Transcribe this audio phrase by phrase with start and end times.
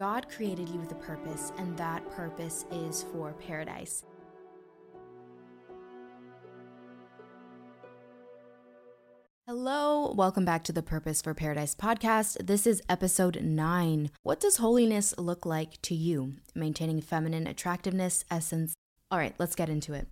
[0.00, 4.04] God created you with a purpose, and that purpose is for paradise.
[9.48, 12.46] Hello, welcome back to the Purpose for Paradise podcast.
[12.46, 14.12] This is episode nine.
[14.22, 16.34] What does holiness look like to you?
[16.54, 18.74] Maintaining feminine attractiveness, essence.
[19.10, 20.06] All right, let's get into it.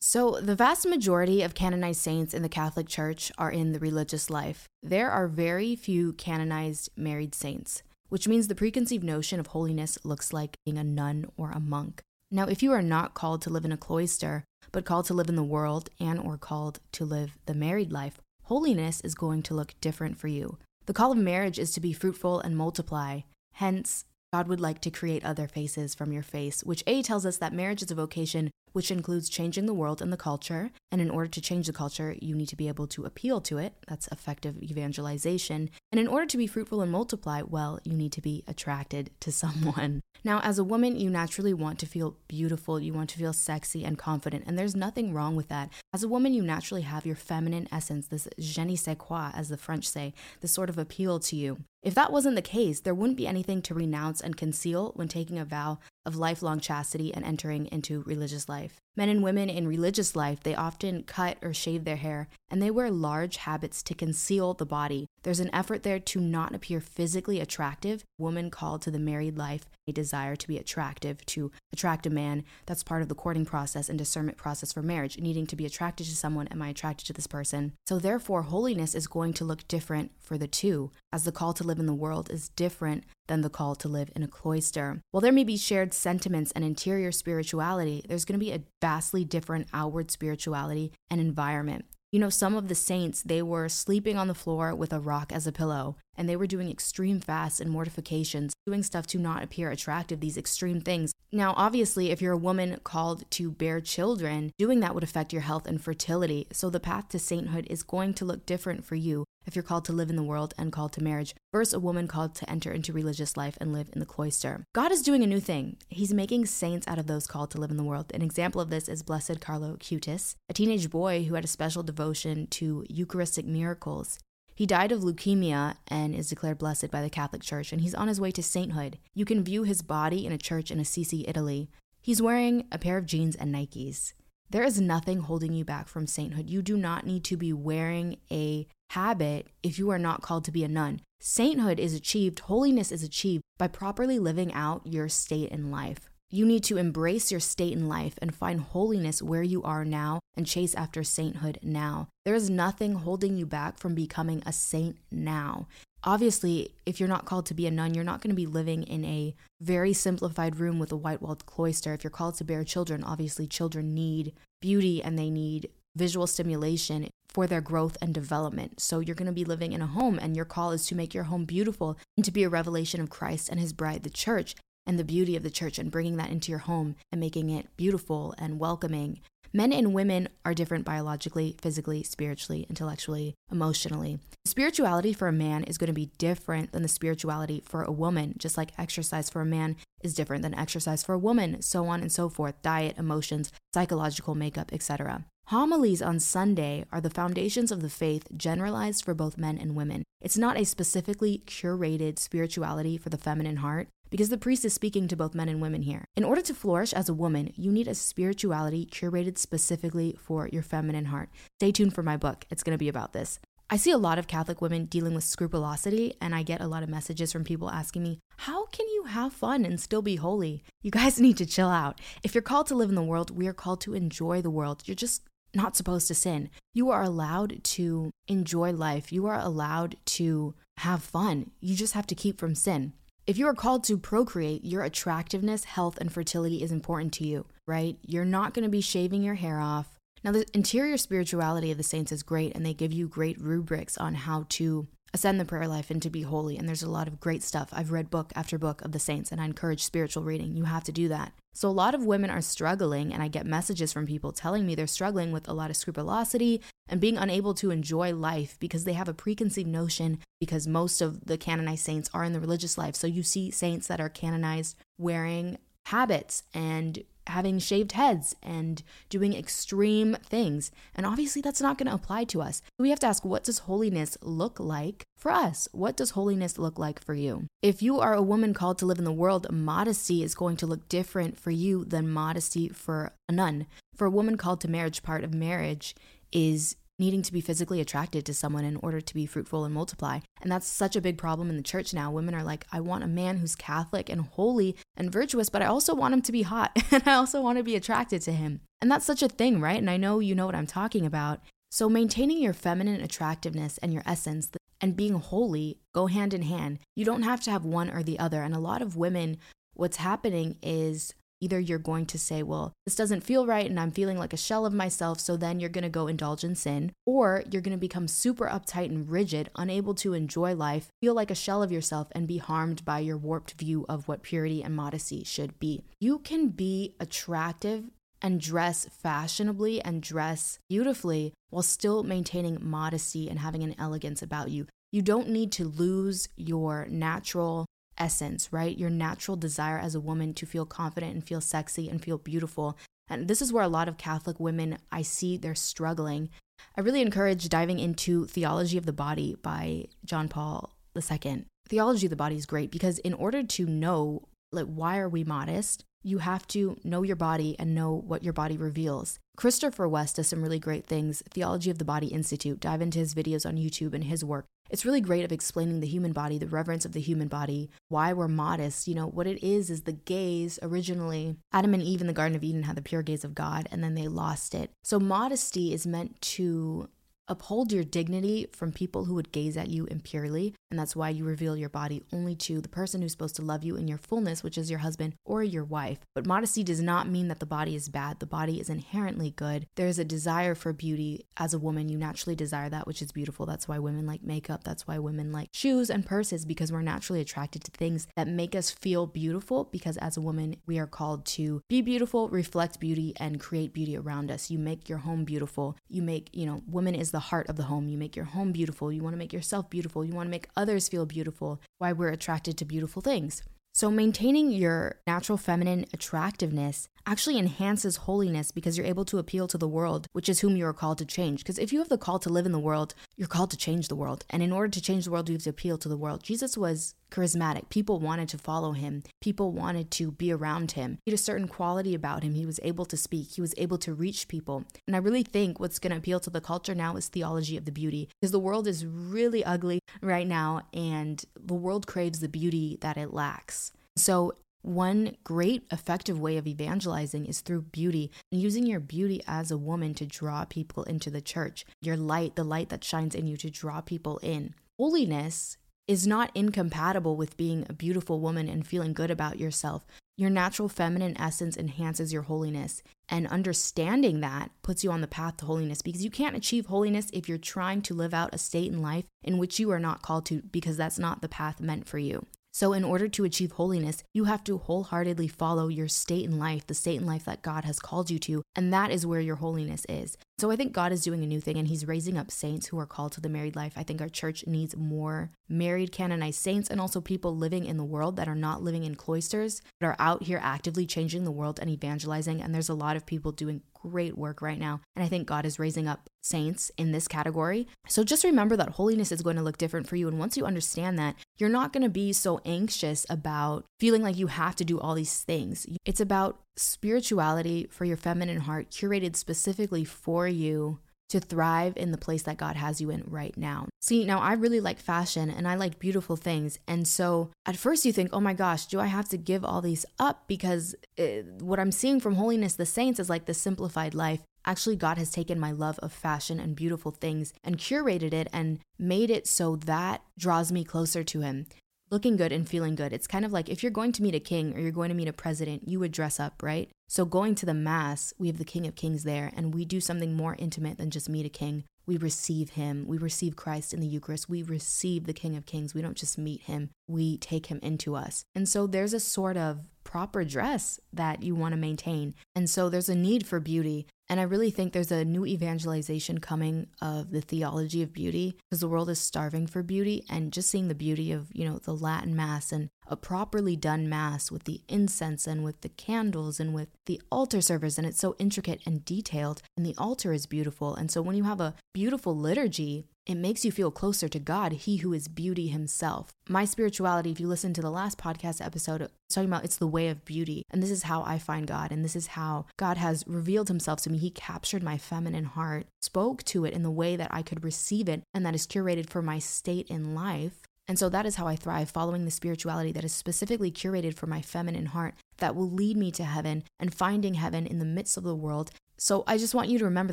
[0.00, 4.30] So, the vast majority of canonized saints in the Catholic Church are in the religious
[4.30, 4.68] life.
[4.80, 7.82] There are very few canonized married saints
[8.14, 12.00] which means the preconceived notion of holiness looks like being a nun or a monk.
[12.30, 15.28] Now, if you are not called to live in a cloister, but called to live
[15.28, 19.54] in the world and or called to live the married life, holiness is going to
[19.54, 20.58] look different for you.
[20.86, 23.22] The call of marriage is to be fruitful and multiply.
[23.54, 27.38] Hence, God would like to create other faces from your face, which A tells us
[27.38, 30.70] that marriage is a vocation which includes changing the world and the culture.
[30.92, 33.58] And in order to change the culture, you need to be able to appeal to
[33.58, 33.72] it.
[33.88, 35.70] That's effective evangelization.
[35.90, 39.32] And in order to be fruitful and multiply, well, you need to be attracted to
[39.32, 40.02] someone.
[40.26, 43.84] Now, as a woman, you naturally want to feel beautiful, you want to feel sexy
[43.84, 45.68] and confident, and there's nothing wrong with that.
[45.92, 49.50] As a woman, you naturally have your feminine essence, this je ne sais quoi, as
[49.50, 51.58] the French say, this sort of appeal to you.
[51.82, 55.38] If that wasn't the case, there wouldn't be anything to renounce and conceal when taking
[55.38, 58.80] a vow of lifelong chastity and entering into religious life.
[58.96, 62.70] Men and women in religious life, they often cut or shave their hair, and they
[62.70, 65.06] wear large habits to conceal the body.
[65.24, 68.04] There's an effort there to not appear physically attractive.
[68.18, 72.44] Woman called to the married life, a desire to be attractive, to attract a man.
[72.66, 76.06] That's part of the courting process and discernment process for marriage, needing to be attracted
[76.06, 76.46] to someone.
[76.48, 77.72] Am I attracted to this person?
[77.86, 81.64] So, therefore, holiness is going to look different for the two, as the call to
[81.64, 85.00] live in the world is different than the call to live in a cloister.
[85.10, 89.24] While there may be shared sentiments and interior spirituality, there's going to be a vastly
[89.24, 91.86] different outward spirituality and environment.
[92.14, 95.32] You know, some of the saints, they were sleeping on the floor with a rock
[95.32, 99.42] as a pillow, and they were doing extreme fasts and mortifications, doing stuff to not
[99.42, 101.12] appear attractive, these extreme things.
[101.32, 105.42] Now, obviously, if you're a woman called to bear children, doing that would affect your
[105.42, 106.46] health and fertility.
[106.52, 109.84] So the path to sainthood is going to look different for you if you're called
[109.86, 112.72] to live in the world and called to marriage, versus a woman called to enter
[112.72, 114.64] into religious life and live in the cloister.
[114.74, 115.76] God is doing a new thing.
[115.88, 118.10] He's making saints out of those called to live in the world.
[118.14, 121.82] An example of this is Blessed Carlo Acutis, a teenage boy who had a special
[121.82, 124.18] devotion to Eucharistic miracles.
[124.54, 128.08] He died of leukemia and is declared blessed by the Catholic Church, and he's on
[128.08, 128.98] his way to sainthood.
[129.12, 131.70] You can view his body in a church in Assisi, Italy.
[132.00, 134.12] He's wearing a pair of jeans and Nikes.
[134.50, 136.48] There is nothing holding you back from sainthood.
[136.48, 140.52] You do not need to be wearing a habit if you are not called to
[140.52, 141.00] be a nun.
[141.20, 146.08] Sainthood is achieved, holiness is achieved by properly living out your state in life.
[146.30, 150.20] You need to embrace your state in life and find holiness where you are now
[150.36, 152.08] and chase after sainthood now.
[152.24, 155.66] There is nothing holding you back from becoming a saint now.
[156.04, 158.82] Obviously, if you're not called to be a nun, you're not going to be living
[158.82, 161.94] in a very simplified room with a white walled cloister.
[161.94, 167.08] If you're called to bear children, obviously, children need beauty and they need visual stimulation
[167.28, 168.80] for their growth and development.
[168.80, 171.14] So you're going to be living in a home, and your call is to make
[171.14, 174.54] your home beautiful and to be a revelation of Christ and his bride, the church,
[174.86, 177.76] and the beauty of the church, and bringing that into your home and making it
[177.76, 179.20] beautiful and welcoming.
[179.56, 184.18] Men and women are different biologically, physically, spiritually, intellectually, emotionally.
[184.44, 188.34] Spirituality for a man is going to be different than the spirituality for a woman,
[188.36, 192.00] just like exercise for a man is different than exercise for a woman, so on
[192.00, 195.24] and so forth diet, emotions, psychological makeup, etc.
[195.48, 200.02] Homilies on Sunday are the foundations of the faith generalized for both men and women.
[200.22, 205.06] It's not a specifically curated spirituality for the feminine heart because the priest is speaking
[205.06, 206.06] to both men and women here.
[206.16, 210.62] In order to flourish as a woman, you need a spirituality curated specifically for your
[210.62, 211.28] feminine heart.
[211.60, 213.38] Stay tuned for my book, it's going to be about this.
[213.68, 216.82] I see a lot of Catholic women dealing with scrupulosity, and I get a lot
[216.82, 220.62] of messages from people asking me, How can you have fun and still be holy?
[220.82, 222.00] You guys need to chill out.
[222.22, 224.82] If you're called to live in the world, we are called to enjoy the world.
[224.86, 225.22] You're just
[225.54, 226.50] not supposed to sin.
[226.72, 229.12] You are allowed to enjoy life.
[229.12, 231.50] You are allowed to have fun.
[231.60, 232.92] You just have to keep from sin.
[233.26, 237.46] If you are called to procreate, your attractiveness, health, and fertility is important to you,
[237.66, 237.96] right?
[238.02, 239.98] You're not going to be shaving your hair off.
[240.22, 243.96] Now, the interior spirituality of the saints is great, and they give you great rubrics
[243.96, 246.58] on how to ascend the prayer life and to be holy.
[246.58, 247.68] And there's a lot of great stuff.
[247.72, 250.56] I've read book after book of the saints, and I encourage spiritual reading.
[250.56, 251.32] You have to do that.
[251.54, 254.74] So, a lot of women are struggling, and I get messages from people telling me
[254.74, 258.94] they're struggling with a lot of scrupulosity and being unable to enjoy life because they
[258.94, 262.96] have a preconceived notion because most of the canonized saints are in the religious life.
[262.96, 269.34] So, you see saints that are canonized wearing habits and having shaved heads and doing
[269.34, 270.70] extreme things.
[270.94, 272.62] And obviously, that's not going to apply to us.
[272.78, 275.68] We have to ask, what does holiness look like for us?
[275.72, 277.46] What does holiness look like for you?
[277.62, 280.66] If you are a woman called to live in the world, modesty is going to
[280.66, 283.66] look different for you than modesty for a nun.
[283.94, 285.94] For a woman called to marriage, part of marriage
[286.30, 290.20] is needing to be physically attracted to someone in order to be fruitful and multiply.
[290.40, 292.10] And that's such a big problem in the church now.
[292.10, 295.66] Women are like, I want a man who's Catholic and holy and virtuous, but I
[295.66, 298.60] also want him to be hot and I also want to be attracted to him.
[298.80, 299.78] And that's such a thing, right?
[299.78, 301.40] And I know you know what I'm talking about.
[301.70, 304.50] So maintaining your feminine attractiveness and your essence
[304.80, 306.78] and being holy go hand in hand.
[306.94, 308.42] You don't have to have one or the other.
[308.42, 309.38] And a lot of women,
[309.72, 311.14] what's happening is
[311.44, 314.38] Either you're going to say, well, this doesn't feel right and I'm feeling like a
[314.38, 317.76] shell of myself, so then you're going to go indulge in sin, or you're going
[317.76, 321.70] to become super uptight and rigid, unable to enjoy life, feel like a shell of
[321.70, 325.84] yourself, and be harmed by your warped view of what purity and modesty should be.
[326.00, 327.90] You can be attractive
[328.22, 334.48] and dress fashionably and dress beautifully while still maintaining modesty and having an elegance about
[334.50, 334.66] you.
[334.92, 337.66] You don't need to lose your natural
[338.04, 338.76] essence, right?
[338.76, 342.76] Your natural desire as a woman to feel confident and feel sexy and feel beautiful.
[343.08, 346.28] And this is where a lot of Catholic women I see they're struggling.
[346.76, 351.46] I really encourage diving into Theology of the Body by John Paul II.
[351.68, 355.24] Theology of the Body is great because in order to know like why are we
[355.24, 359.18] modest, you have to know your body and know what your body reveals.
[359.36, 361.22] Christopher West does some really great things.
[361.30, 362.60] Theology of the Body Institute.
[362.60, 364.44] Dive into his videos on YouTube and his work.
[364.70, 368.12] It's really great of explaining the human body, the reverence of the human body, why
[368.12, 368.88] we're modest.
[368.88, 371.36] You know, what it is is the gaze originally.
[371.52, 373.84] Adam and Eve in the Garden of Eden had the pure gaze of God and
[373.84, 374.70] then they lost it.
[374.82, 376.88] So modesty is meant to
[377.26, 381.24] Uphold your dignity from people who would gaze at you impurely, and that's why you
[381.24, 384.42] reveal your body only to the person who's supposed to love you in your fullness,
[384.42, 386.00] which is your husband or your wife.
[386.14, 388.20] But modesty does not mean that the body is bad.
[388.20, 389.66] The body is inherently good.
[389.74, 391.24] There is a desire for beauty.
[391.38, 393.46] As a woman, you naturally desire that which is beautiful.
[393.46, 394.62] That's why women like makeup.
[394.62, 398.54] That's why women like shoes and purses because we're naturally attracted to things that make
[398.54, 399.64] us feel beautiful.
[399.64, 403.96] Because as a woman, we are called to be beautiful, reflect beauty, and create beauty
[403.96, 404.50] around us.
[404.50, 405.78] You make your home beautiful.
[405.88, 407.88] You make, you know, woman is the heart of the home.
[407.88, 408.92] You make your home beautiful.
[408.92, 410.04] You want to make yourself beautiful.
[410.04, 411.60] You want to make others feel beautiful.
[411.78, 413.42] Why we're attracted to beautiful things.
[413.76, 419.58] So, maintaining your natural feminine attractiveness actually enhances holiness because you're able to appeal to
[419.58, 421.40] the world, which is whom you are called to change.
[421.40, 423.88] Because if you have the call to live in the world, you're called to change
[423.88, 424.24] the world.
[424.30, 426.22] And in order to change the world, you have to appeal to the world.
[426.22, 427.68] Jesus was charismatic.
[427.68, 430.98] People wanted to follow him, people wanted to be around him.
[431.04, 432.34] He had a certain quality about him.
[432.34, 434.64] He was able to speak, he was able to reach people.
[434.86, 437.64] And I really think what's going to appeal to the culture now is theology of
[437.64, 442.28] the beauty because the world is really ugly right now and the world craves the
[442.28, 443.63] beauty that it lacks.
[443.96, 449.58] So, one great effective way of evangelizing is through beauty using your beauty as a
[449.58, 451.66] woman to draw people into the church.
[451.82, 454.54] Your light, the light that shines in you to draw people in.
[454.78, 459.84] Holiness is not incompatible with being a beautiful woman and feeling good about yourself.
[460.16, 465.36] Your natural feminine essence enhances your holiness, and understanding that puts you on the path
[465.38, 468.70] to holiness because you can't achieve holiness if you're trying to live out a state
[468.72, 471.86] in life in which you are not called to because that's not the path meant
[471.86, 472.24] for you.
[472.54, 476.64] So, in order to achieve holiness, you have to wholeheartedly follow your state in life,
[476.68, 479.34] the state in life that God has called you to, and that is where your
[479.34, 480.16] holiness is.
[480.38, 482.78] So, I think God is doing a new thing and He's raising up saints who
[482.78, 483.72] are called to the married life.
[483.76, 487.82] I think our church needs more married canonized saints and also people living in the
[487.82, 491.58] world that are not living in cloisters, but are out here actively changing the world
[491.58, 492.40] and evangelizing.
[492.40, 494.80] And there's a lot of people doing great work right now.
[494.96, 497.66] And I think God is raising up saints in this category.
[497.86, 500.08] So just remember that holiness is going to look different for you.
[500.08, 504.16] And once you understand that, you're not going to be so anxious about feeling like
[504.16, 505.66] you have to do all these things.
[505.84, 511.98] It's about spirituality for your feminine heart, curated specifically for you to thrive in the
[511.98, 513.68] place that God has you in right now.
[513.80, 516.58] See, now I really like fashion and I like beautiful things.
[516.66, 519.60] And so at first you think, oh my gosh, do I have to give all
[519.60, 520.24] these up?
[520.26, 524.22] Because it, what I'm seeing from Holiness the Saints is like the simplified life.
[524.46, 528.58] Actually, God has taken my love of fashion and beautiful things and curated it and
[528.78, 531.46] made it so that draws me closer to Him
[531.90, 532.92] looking good and feeling good.
[532.92, 534.94] It's kind of like if you're going to meet a king or you're going to
[534.94, 536.70] meet a president, you would dress up, right?
[536.88, 539.80] So going to the mass, we have the King of Kings there, and we do
[539.80, 541.64] something more intimate than just meet a king.
[541.86, 542.84] We receive him.
[542.86, 544.28] We receive Christ in the Eucharist.
[544.28, 545.74] We receive the King of Kings.
[545.74, 548.24] We don't just meet him, we take him into us.
[548.34, 552.14] And so there's a sort of proper dress that you want to maintain.
[552.34, 553.86] And so there's a need for beauty.
[554.08, 558.60] And I really think there's a new evangelization coming of the theology of beauty because
[558.60, 561.74] the world is starving for beauty and just seeing the beauty of, you know, the
[561.74, 566.54] Latin Mass and a properly done Mass with the incense and with the candles and
[566.54, 567.78] with the altar servers.
[567.78, 569.42] And it's so intricate and detailed.
[569.56, 570.74] And the altar is beautiful.
[570.74, 574.52] And so when you have a beautiful liturgy, it makes you feel closer to God,
[574.52, 576.10] He who is beauty Himself.
[576.26, 579.66] My spirituality, if you listen to the last podcast episode, it's talking about it's the
[579.66, 580.42] way of beauty.
[580.50, 581.70] And this is how I find God.
[581.70, 583.98] And this is how God has revealed Himself to me.
[583.98, 587.90] He captured my feminine heart, spoke to it in the way that I could receive
[587.90, 590.40] it, and that is curated for my state in life.
[590.66, 594.06] And so that is how I thrive, following the spirituality that is specifically curated for
[594.06, 597.96] my feminine heart that will lead me to heaven and finding heaven in the midst
[597.96, 598.50] of the world.
[598.78, 599.92] So I just want you to remember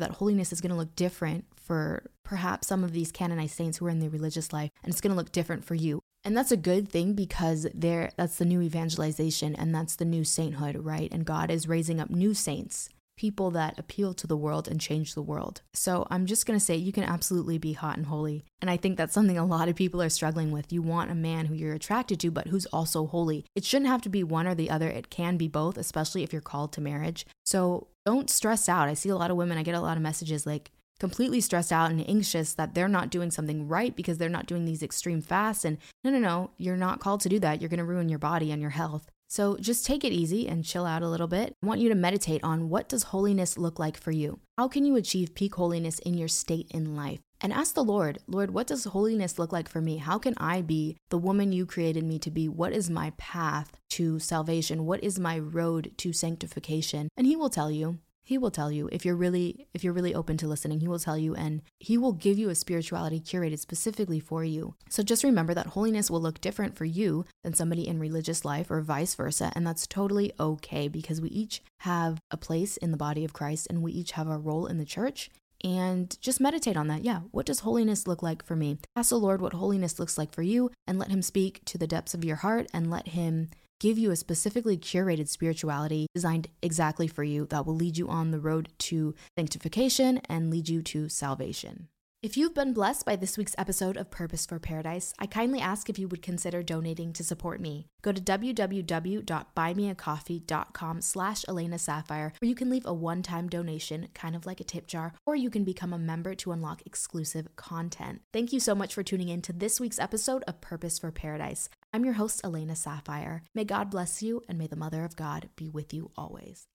[0.00, 3.86] that holiness is going to look different for perhaps some of these canonized saints who
[3.86, 6.00] are in the religious life, and it's going to look different for you.
[6.24, 10.24] And that's a good thing because there that's the new evangelization and that's the new
[10.24, 11.12] sainthood, right?
[11.12, 12.88] And God is raising up new saints,
[13.22, 15.62] people that appeal to the world and change the world.
[15.74, 18.44] So I'm just going to say you can absolutely be hot and holy.
[18.60, 20.72] And I think that's something a lot of people are struggling with.
[20.72, 23.44] You want a man who you're attracted to but who's also holy.
[23.54, 24.88] It shouldn't have to be one or the other.
[24.88, 27.24] It can be both, especially if you're called to marriage.
[27.44, 28.88] So don't stress out.
[28.88, 31.70] I see a lot of women, I get a lot of messages like completely stressed
[31.70, 35.22] out and anxious that they're not doing something right because they're not doing these extreme
[35.22, 35.64] fasts.
[35.64, 37.60] And no, no, no, you're not called to do that.
[37.60, 39.11] You're going to ruin your body and your health.
[39.32, 41.56] So just take it easy and chill out a little bit.
[41.62, 44.40] I want you to meditate on what does holiness look like for you?
[44.58, 47.20] How can you achieve peak holiness in your state in life?
[47.40, 49.96] And ask the Lord, Lord, what does holiness look like for me?
[49.96, 52.46] How can I be the woman you created me to be?
[52.46, 54.84] What is my path to salvation?
[54.84, 57.08] What is my road to sanctification?
[57.16, 58.00] And He will tell you.
[58.24, 60.80] He will tell you if you're really if you're really open to listening.
[60.80, 64.74] He will tell you and he will give you a spirituality curated specifically for you.
[64.88, 68.70] So just remember that holiness will look different for you than somebody in religious life
[68.70, 72.96] or vice versa, and that's totally okay because we each have a place in the
[72.96, 75.30] body of Christ and we each have a role in the church
[75.64, 77.04] and just meditate on that.
[77.04, 78.78] Yeah, what does holiness look like for me?
[78.96, 81.86] Ask the Lord what holiness looks like for you and let Him speak to the
[81.86, 83.50] depths of your heart and let Him
[83.82, 88.30] give you a specifically curated spirituality designed exactly for you that will lead you on
[88.30, 91.88] the road to sanctification and lead you to salvation.
[92.22, 95.90] If you've been blessed by this week's episode of Purpose for Paradise, I kindly ask
[95.90, 97.88] if you would consider donating to support me.
[98.00, 104.46] Go to www.buymeacoffee.com slash Elena Sapphire, where you can leave a one-time donation, kind of
[104.46, 108.20] like a tip jar, or you can become a member to unlock exclusive content.
[108.32, 111.68] Thank you so much for tuning in to this week's episode of Purpose for Paradise.
[111.92, 113.42] I'm your host, Elena Sapphire.
[113.52, 116.68] May God bless you, and may the Mother of God be with you always.